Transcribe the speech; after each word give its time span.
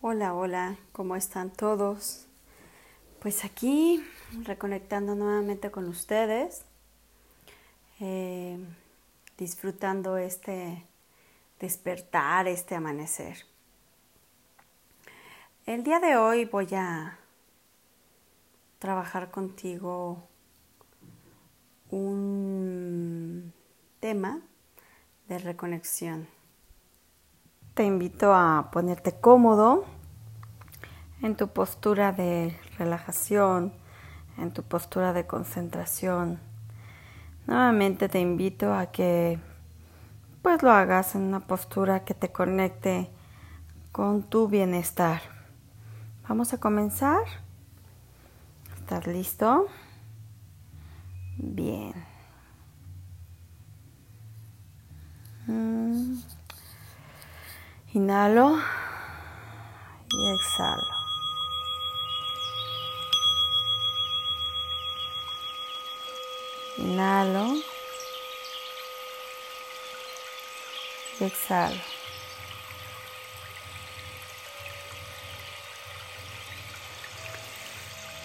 Hola, 0.00 0.32
hola, 0.32 0.76
¿cómo 0.92 1.16
están 1.16 1.50
todos? 1.50 2.28
Pues 3.18 3.44
aquí 3.44 4.00
reconectando 4.44 5.16
nuevamente 5.16 5.72
con 5.72 5.88
ustedes, 5.88 6.64
eh, 7.98 8.64
disfrutando 9.36 10.16
este 10.16 10.84
despertar, 11.58 12.46
este 12.46 12.76
amanecer. 12.76 13.38
El 15.66 15.82
día 15.82 15.98
de 15.98 16.16
hoy 16.16 16.44
voy 16.44 16.68
a 16.76 17.18
trabajar 18.78 19.32
contigo 19.32 20.28
un 21.90 23.52
tema 23.98 24.42
de 25.26 25.38
reconexión 25.38 26.37
te 27.78 27.84
invito 27.84 28.34
a 28.34 28.70
ponerte 28.72 29.12
cómodo 29.12 29.84
en 31.22 31.36
tu 31.36 31.46
postura 31.46 32.10
de 32.10 32.58
relajación, 32.76 33.72
en 34.36 34.50
tu 34.50 34.64
postura 34.64 35.12
de 35.12 35.28
concentración. 35.28 36.40
Nuevamente 37.46 38.08
te 38.08 38.18
invito 38.18 38.74
a 38.74 38.86
que 38.86 39.38
pues 40.42 40.60
lo 40.64 40.72
hagas 40.72 41.14
en 41.14 41.22
una 41.22 41.38
postura 41.38 42.04
que 42.04 42.14
te 42.14 42.32
conecte 42.32 43.08
con 43.92 44.24
tu 44.24 44.48
bienestar. 44.48 45.20
Vamos 46.28 46.52
a 46.52 46.58
comenzar. 46.58 47.22
¿Estás 48.76 49.06
listo? 49.06 49.68
Bien. 51.36 51.94
Mm. 55.46 56.37
Inhalo 57.94 58.58
y 60.10 60.34
exhalo. 60.34 60.82
Inhalo 66.76 67.46
y 71.18 71.24
exhalo. 71.24 71.80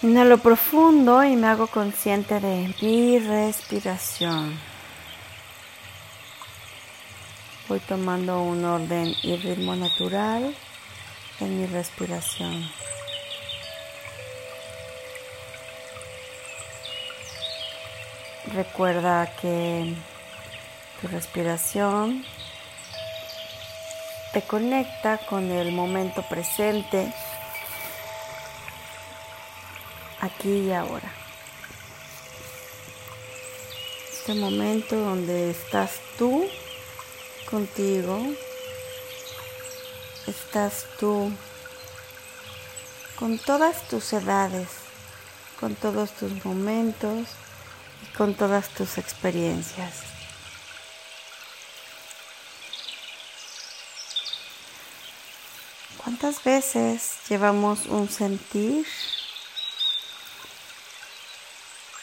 Inhalo 0.02 0.36
profundo 0.36 1.24
y 1.24 1.36
me 1.36 1.46
hago 1.46 1.68
consciente 1.68 2.38
de 2.38 2.74
mi 2.82 3.18
respiración. 3.18 4.73
Voy 7.66 7.80
tomando 7.80 8.42
un 8.42 8.62
orden 8.62 9.14
y 9.22 9.36
ritmo 9.36 9.74
natural 9.74 10.54
en 11.40 11.60
mi 11.60 11.66
respiración. 11.66 12.70
Recuerda 18.52 19.34
que 19.40 19.94
tu 21.00 21.08
respiración 21.08 22.22
te 24.34 24.42
conecta 24.42 25.16
con 25.16 25.50
el 25.50 25.72
momento 25.72 26.22
presente, 26.28 27.10
aquí 30.20 30.66
y 30.66 30.72
ahora. 30.72 31.10
Este 34.12 34.34
momento 34.34 34.96
donde 34.96 35.50
estás 35.50 35.98
tú 36.18 36.46
contigo 37.54 38.20
estás 40.26 40.86
tú 40.98 41.30
con 43.14 43.38
todas 43.38 43.86
tus 43.86 44.12
edades, 44.12 44.66
con 45.60 45.76
todos 45.76 46.10
tus 46.16 46.44
momentos 46.44 47.28
y 48.02 48.16
con 48.16 48.34
todas 48.34 48.70
tus 48.70 48.98
experiencias. 48.98 50.02
¿Cuántas 56.02 56.42
veces 56.42 57.18
llevamos 57.28 57.86
un 57.86 58.08
sentir 58.08 58.84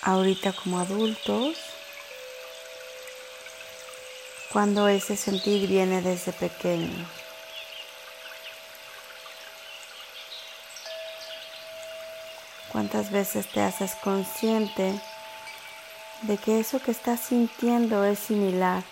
ahorita 0.01 0.53
como 0.53 0.79
adultos 0.79 1.70
cuando 4.51 4.89
ese 4.89 5.15
sentir 5.15 5.69
viene 5.69 6.01
desde 6.01 6.33
pequeño. 6.33 7.07
¿Cuántas 12.71 13.11
veces 13.11 13.47
te 13.47 13.61
haces 13.61 13.95
consciente 13.95 14.99
de 16.23 16.37
que 16.37 16.59
eso 16.59 16.79
que 16.79 16.91
estás 16.91 17.19
sintiendo 17.21 18.03
es 18.03 18.19
similar 18.19 18.83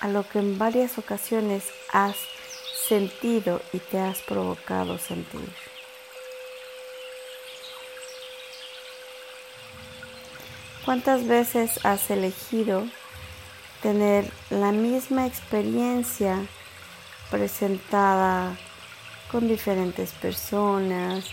a 0.00 0.08
lo 0.08 0.26
que 0.28 0.38
en 0.38 0.58
varias 0.58 0.98
ocasiones 0.98 1.64
has 1.92 2.16
sentido 2.88 3.60
y 3.72 3.78
te 3.78 3.98
has 3.98 4.20
provocado 4.22 4.98
sentir? 4.98 5.52
¿Cuántas 10.84 11.26
veces 11.26 11.84
has 11.84 12.10
elegido 12.10 12.86
tener 13.82 14.32
la 14.50 14.72
misma 14.72 15.26
experiencia 15.26 16.46
presentada 17.30 18.56
con 19.30 19.48
diferentes 19.48 20.12
personas, 20.12 21.24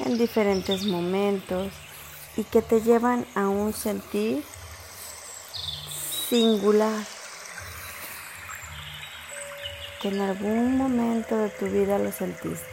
en 0.00 0.18
diferentes 0.18 0.84
momentos 0.84 1.72
y 2.36 2.44
que 2.44 2.62
te 2.62 2.80
llevan 2.80 3.26
a 3.34 3.48
un 3.48 3.72
sentir 3.72 4.42
singular 6.28 7.04
que 10.00 10.08
en 10.08 10.20
algún 10.20 10.76
momento 10.76 11.36
de 11.38 11.50
tu 11.50 11.66
vida 11.66 11.98
lo 11.98 12.10
sentiste. 12.12 12.66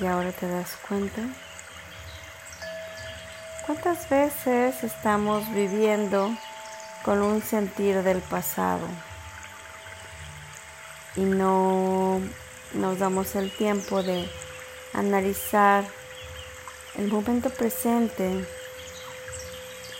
Y 0.00 0.06
ahora 0.06 0.32
te 0.32 0.48
das 0.48 0.76
cuenta 0.88 1.22
¿Cuántas 3.72 4.06
veces 4.10 4.84
estamos 4.84 5.50
viviendo 5.54 6.30
con 7.06 7.22
un 7.22 7.40
sentir 7.40 8.02
del 8.02 8.20
pasado 8.20 8.86
y 11.16 11.22
no 11.22 12.20
nos 12.74 12.98
damos 12.98 13.34
el 13.34 13.50
tiempo 13.50 14.02
de 14.02 14.30
analizar 14.92 15.86
el 16.98 17.08
momento 17.08 17.48
presente 17.48 18.46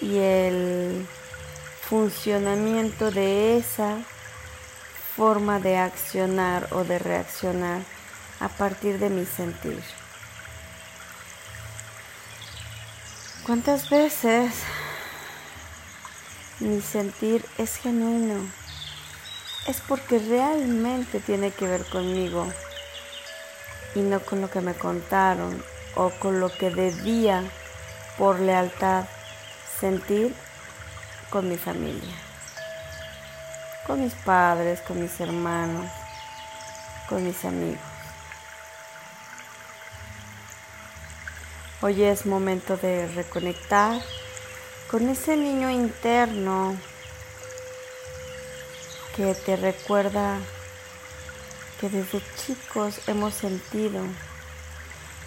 y 0.00 0.19
el 0.19 1.09
funcionamiento 1.81 3.11
de 3.11 3.56
esa 3.56 3.97
forma 5.16 5.61
de 5.61 5.78
accionar 5.78 6.69
o 6.72 6.84
de 6.84 6.99
reaccionar 6.99 7.81
a 8.38 8.49
partir 8.49 8.99
de 8.99 9.09
mi 9.09 9.25
sentir? 9.25 9.82
¿Cuántas 13.45 13.91
veces 13.91 14.53
mi 16.61 16.81
sentir 16.81 17.45
es 17.59 17.75
genuino? 17.75 18.37
Es 19.67 19.81
porque 19.81 20.21
realmente 20.21 21.19
tiene 21.19 21.51
que 21.51 21.67
ver 21.67 21.85
conmigo 21.87 22.47
y 23.97 23.99
no 23.99 24.21
con 24.21 24.43
lo 24.43 24.49
que 24.49 24.61
me 24.61 24.75
contaron 24.75 25.61
o 25.97 26.11
con 26.21 26.39
lo 26.39 26.53
que 26.53 26.71
debía 26.71 27.43
por 28.17 28.39
lealtad 28.39 29.07
sentir 29.81 30.33
con 31.31 31.49
mi 31.49 31.57
familia, 31.57 32.15
con 33.89 34.05
mis 34.05 34.15
padres, 34.15 34.81
con 34.83 35.03
mis 35.03 35.21
hermanos, 35.21 35.91
con 37.09 37.25
mis 37.25 37.45
amigos. 37.45 37.92
Hoy 41.84 42.05
es 42.05 42.26
momento 42.26 42.76
de 42.76 43.08
reconectar 43.08 44.00
con 44.88 45.08
ese 45.08 45.37
niño 45.37 45.69
interno 45.69 46.76
que 49.17 49.34
te 49.34 49.56
recuerda 49.56 50.38
que 51.81 51.88
desde 51.88 52.23
chicos 52.37 53.00
hemos 53.08 53.34
sentido 53.34 54.00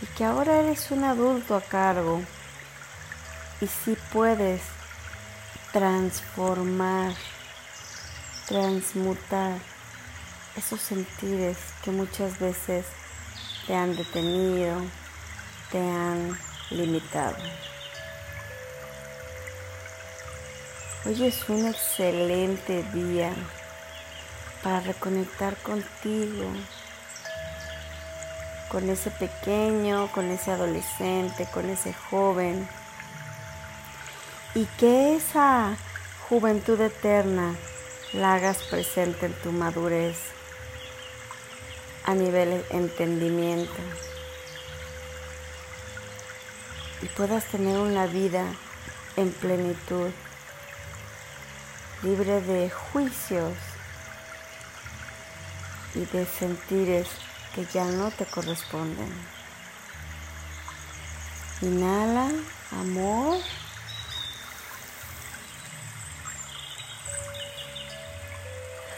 y 0.02 0.06
que 0.16 0.24
ahora 0.24 0.62
eres 0.62 0.92
un 0.92 1.04
adulto 1.04 1.58
a 1.58 1.62
cargo 1.62 2.22
y 3.60 3.68
si 3.68 3.98
puedes 4.14 4.62
transformar, 5.74 7.14
transmutar 8.48 9.58
esos 10.56 10.80
sentires 10.80 11.58
que 11.84 11.92
muchas 11.92 12.40
veces 12.40 12.86
te 13.68 13.76
han 13.76 13.94
detenido, 13.98 14.80
te 15.70 15.80
han 15.80 16.45
limitado. 16.72 17.38
Hoy 21.06 21.24
es 21.24 21.48
un 21.50 21.68
excelente 21.68 22.84
día 22.94 23.32
para 24.64 24.80
reconectar 24.80 25.56
contigo, 25.58 26.52
con 28.70 28.90
ese 28.90 29.12
pequeño, 29.12 30.12
con 30.12 30.32
ese 30.32 30.52
adolescente, 30.52 31.48
con 31.54 31.70
ese 31.70 31.94
joven. 31.94 32.68
Y 34.56 34.66
que 34.80 35.16
esa 35.16 35.78
juventud 36.28 36.82
eterna 36.82 37.54
la 38.14 38.34
hagas 38.34 38.64
presente 38.64 39.28
en 39.28 39.34
tu 39.34 39.52
madurez 39.52 40.18
a 42.06 42.16
nivel 42.16 42.66
entendimiento 42.72 43.82
y 47.02 47.06
puedas 47.08 47.46
tener 47.46 47.78
una 47.78 48.06
vida 48.08 48.46
en 49.16 49.32
plenitud, 49.32 50.12
libre 52.04 52.42
de 52.42 52.70
juicios 52.70 53.54
y 55.94 56.06
de 56.06 56.26
sentires 56.26 57.08
que 57.54 57.66
ya 57.66 57.86
no 57.86 58.12
te 58.12 58.26
corresponden. 58.26 59.12
Inhala, 61.62 62.30
amor. 62.72 63.40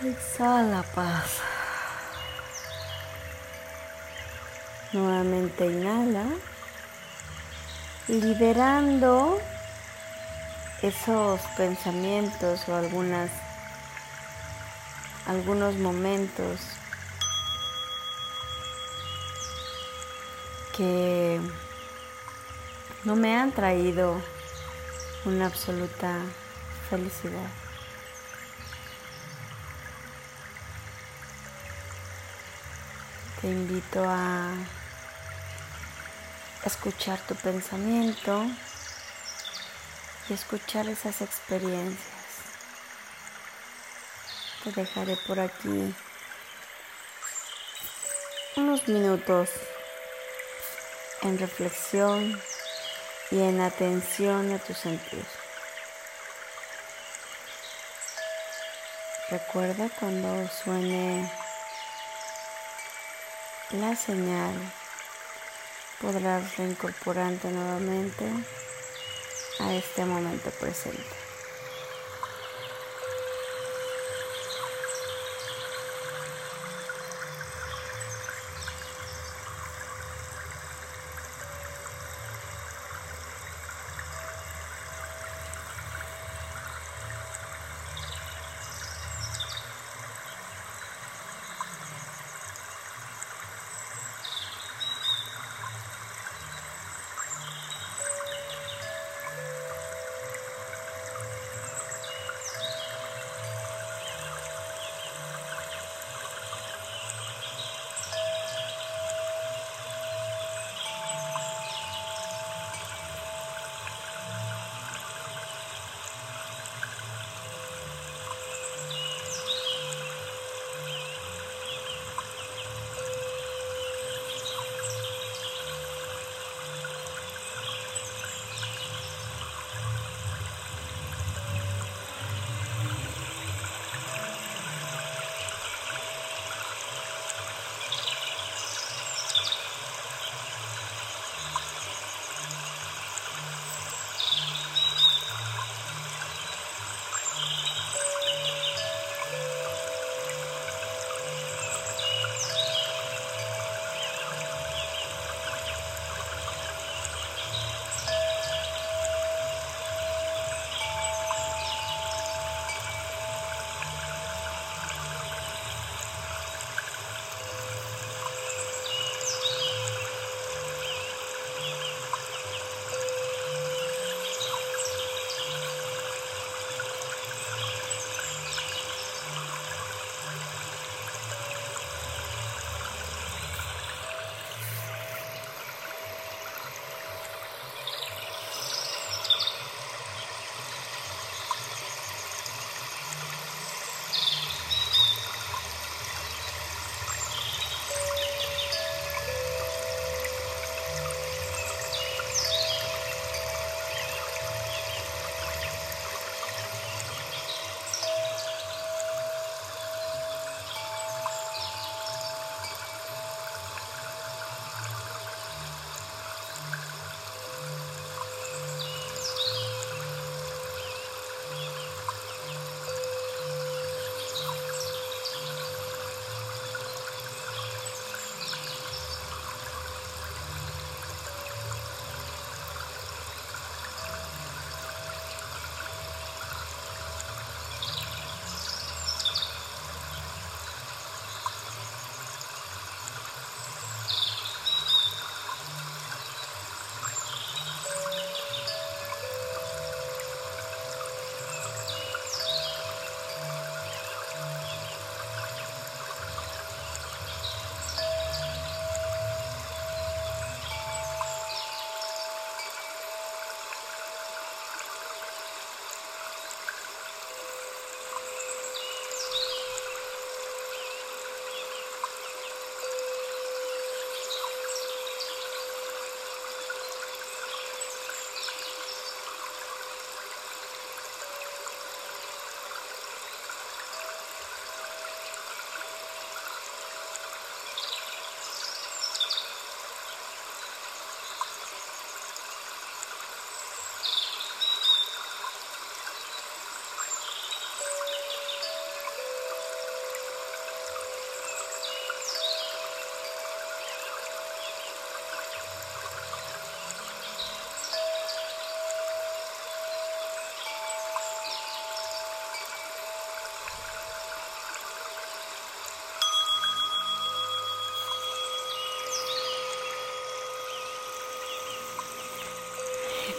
Exhala 0.04 0.84
paz. 0.96 1.42
Nuevamente 4.94 5.66
inhala, 5.66 6.26
liberando 8.08 9.40
esos 10.82 11.42
pensamientos 11.58 12.68
o 12.70 12.76
algunas 12.76 13.30
algunos 15.26 15.76
momentos 15.76 16.62
que 20.76 21.42
no 23.04 23.16
me 23.16 23.36
han 23.36 23.52
traído 23.52 24.22
una 25.26 25.48
absoluta 25.48 26.20
felicidad. 26.90 27.50
Te 33.42 33.48
invito 33.48 34.06
a 34.08 34.54
escuchar 36.68 37.18
tu 37.28 37.36
pensamiento 37.36 38.46
y 40.30 40.34
escuchar 40.34 40.88
esas 40.88 41.22
experiencias. 41.22 42.16
Te 44.64 44.72
dejaré 44.74 45.16
por 45.28 45.40
aquí 45.40 45.96
unos 48.58 48.88
minutos 48.88 49.50
en 51.22 51.38
reflexión 51.38 52.38
y 53.32 53.40
en 53.40 53.62
atención 53.62 54.52
a 54.52 54.60
tu 54.60 54.74
sentir. 54.74 55.26
Recuerda 59.30 59.90
cuando 60.00 60.48
suene 60.50 61.32
la 63.72 63.96
señal, 63.96 64.56
podrás 66.02 66.58
reincorporarte 66.58 67.50
nuevamente 67.52 68.26
a 69.60 69.74
este 69.74 70.06
momento 70.06 70.50
presente. 70.60 71.02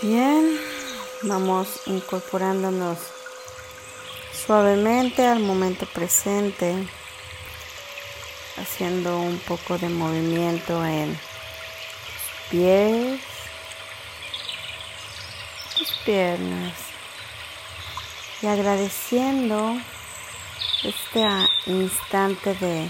Bien, 0.00 0.60
vamos 1.22 1.80
incorporándonos 1.86 2.98
suavemente 4.32 5.26
al 5.26 5.40
momento 5.40 5.86
presente, 5.86 6.86
haciendo 8.56 9.18
un 9.18 9.40
poco 9.40 9.76
de 9.76 9.88
movimiento 9.88 10.84
en 10.86 11.18
tus 11.18 12.48
pies, 12.48 13.20
tus 15.76 15.92
piernas 16.04 16.74
y 18.40 18.46
agradeciendo 18.46 19.80
este 20.84 21.26
instante 21.66 22.54
de 22.54 22.88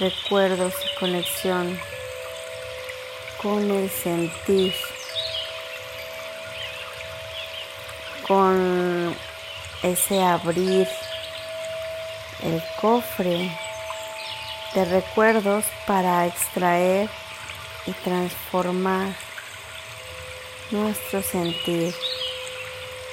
recuerdos 0.00 0.72
y 0.82 0.98
conexión 0.98 1.78
con 3.42 3.70
el 3.70 3.90
sentir, 3.90 4.72
con 8.26 9.14
ese 9.82 10.22
abrir 10.22 10.88
el 12.42 12.62
cofre 12.80 13.50
de 14.74 14.84
recuerdos 14.84 15.64
para 15.86 16.26
extraer 16.26 17.08
y 17.86 17.92
transformar 17.92 19.14
nuestro 20.70 21.22
sentir, 21.22 21.94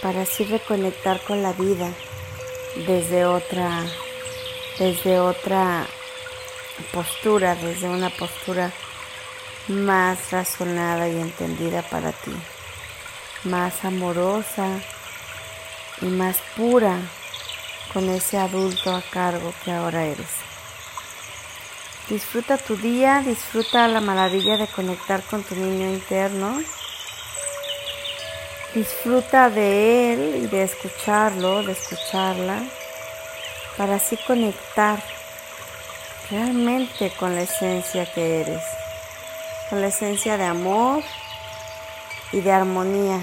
para 0.01 0.21
así 0.21 0.45
reconectar 0.45 1.19
con 1.21 1.43
la 1.43 1.53
vida 1.53 1.91
desde 2.87 3.25
otra, 3.25 3.83
desde 4.79 5.19
otra 5.19 5.85
postura, 6.91 7.55
desde 7.55 7.87
una 7.87 8.09
postura 8.09 8.71
más 9.67 10.31
razonada 10.31 11.07
y 11.07 11.21
entendida 11.21 11.83
para 11.83 12.11
ti, 12.11 12.33
más 13.43 13.85
amorosa 13.85 14.81
y 16.03 16.07
más 16.07 16.37
pura 16.55 16.99
con 17.93 18.09
ese 18.09 18.37
adulto 18.37 18.93
a 18.93 19.01
cargo 19.01 19.53
que 19.63 19.71
ahora 19.71 20.03
eres. 20.03 20.27
Disfruta 22.09 22.57
tu 22.57 22.75
día, 22.75 23.21
disfruta 23.25 23.87
la 23.87 24.01
maravilla 24.01 24.57
de 24.57 24.67
conectar 24.67 25.21
con 25.23 25.41
tu 25.43 25.55
niño 25.55 25.87
interno. 25.87 26.61
Disfruta 28.75 29.49
de 29.49 30.13
él 30.13 30.43
y 30.43 30.47
de 30.47 30.63
escucharlo, 30.63 31.63
de 31.63 31.71
escucharla, 31.71 32.61
para 33.77 33.95
así 33.95 34.17
conectar 34.27 35.01
realmente 36.29 37.13
con 37.17 37.35
la 37.35 37.43
esencia 37.43 38.11
que 38.11 38.41
eres, 38.41 38.63
con 39.69 39.79
la 39.79 39.87
esencia 39.87 40.37
de 40.37 40.45
amor 40.45 41.03
y 42.31 42.41
de 42.41 42.51
armonía, 42.51 43.21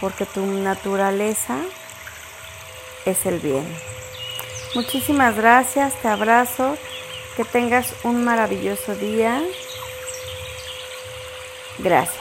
porque 0.00 0.26
tu 0.26 0.44
naturaleza 0.44 1.56
es 3.04 3.26
el 3.26 3.40
bien. 3.40 3.66
Muchísimas 4.74 5.36
gracias, 5.36 5.94
te 6.00 6.08
abrazo, 6.08 6.76
que 7.36 7.44
tengas 7.44 7.94
un 8.04 8.24
maravilloso 8.24 8.94
día. 8.94 9.42
Gracias. 11.78 12.19